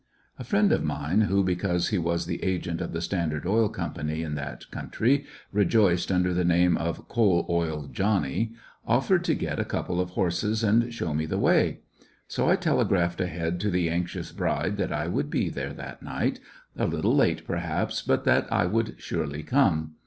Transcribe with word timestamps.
A 0.39 0.43
friend 0.43 0.71
of 0.71 0.83
mine, 0.83 1.21
who, 1.21 1.43
because 1.43 1.89
he 1.89 1.99
was 1.99 2.25
the 2.25 2.43
agent 2.43 2.81
of 2.81 2.91
the 2.91 3.01
Standard 3.03 3.45
Oil 3.45 3.69
Company 3.69 4.23
in 4.23 4.33
that 4.33 4.65
country, 4.71 5.25
rejoiced 5.51 6.11
under 6.11 6.33
the 6.33 6.43
name 6.43 6.75
of 6.75 7.07
"Coal 7.07 7.45
oil 7.47 7.85
Johnny," 7.87 8.53
offered 8.87 9.23
to 9.25 9.35
get 9.35 9.59
a 9.59 9.63
couple 9.63 10.01
of 10.01 10.09
horses 10.17 10.63
and 10.63 10.91
show 10.91 11.13
me 11.13 11.27
the 11.27 11.37
way. 11.37 11.81
So 12.27 12.49
I 12.49 12.55
telegraphed 12.55 13.21
ahead 13.21 13.59
to 13.59 13.69
the 13.69 13.91
anxious 13.91 14.31
bride 14.31 14.77
that 14.77 14.91
I 14.91 15.05
would 15.05 15.29
be 15.29 15.49
there 15.49 15.73
that 15.73 16.01
night— 16.01 16.39
a 16.75 16.87
little 16.87 17.15
late, 17.15 17.45
perhaps, 17.45 18.01
but 18.01 18.23
that 18.23 18.51
I 18.51 18.65
would 18.65 18.95
surely 18.97 19.43
come. 19.43 19.97